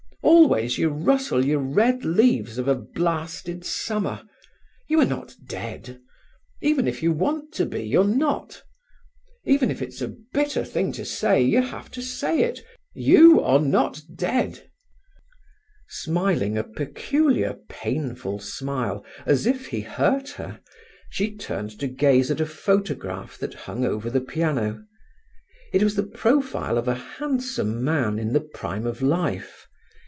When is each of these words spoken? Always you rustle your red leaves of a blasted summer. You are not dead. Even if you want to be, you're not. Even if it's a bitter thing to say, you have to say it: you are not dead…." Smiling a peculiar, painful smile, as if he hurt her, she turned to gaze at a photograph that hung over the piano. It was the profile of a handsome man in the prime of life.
Always 0.23 0.77
you 0.77 0.89
rustle 0.89 1.43
your 1.45 1.59
red 1.59 2.03
leaves 2.05 2.57
of 2.57 2.67
a 2.67 2.75
blasted 2.75 3.63
summer. 3.65 4.21
You 4.87 4.99
are 5.01 5.05
not 5.05 5.35
dead. 5.45 5.99
Even 6.61 6.87
if 6.87 7.01
you 7.01 7.11
want 7.11 7.53
to 7.53 7.65
be, 7.65 7.81
you're 7.83 8.03
not. 8.05 8.61
Even 9.45 9.71
if 9.71 9.81
it's 9.81 9.99
a 10.01 10.13
bitter 10.33 10.63
thing 10.65 10.91
to 10.93 11.03
say, 11.05 11.41
you 11.41 11.61
have 11.61 11.89
to 11.91 12.01
say 12.01 12.41
it: 12.43 12.59
you 12.93 13.39
are 13.41 13.59
not 13.59 14.01
dead…." 14.15 14.69
Smiling 15.89 16.57
a 16.57 16.63
peculiar, 16.63 17.55
painful 17.69 18.39
smile, 18.39 19.03
as 19.25 19.45
if 19.47 19.67
he 19.67 19.81
hurt 19.81 20.29
her, 20.31 20.59
she 21.09 21.35
turned 21.35 21.77
to 21.79 21.87
gaze 21.87 22.29
at 22.29 22.39
a 22.41 22.45
photograph 22.45 23.37
that 23.39 23.53
hung 23.53 23.85
over 23.85 24.09
the 24.09 24.21
piano. 24.21 24.83
It 25.73 25.83
was 25.83 25.95
the 25.95 26.03
profile 26.07 26.77
of 26.77 26.87
a 26.87 26.95
handsome 26.95 27.83
man 27.83 28.19
in 28.19 28.33
the 28.33 28.41
prime 28.41 28.85
of 28.85 29.01
life. 29.01 29.67